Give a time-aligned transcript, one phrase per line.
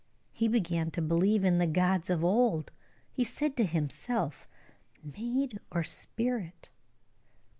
[0.31, 2.71] He began to believe in the gods of old.
[3.11, 4.47] He said to himself,
[5.03, 6.71] "Maid or spirit?